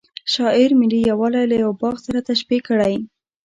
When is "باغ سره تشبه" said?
1.81-2.57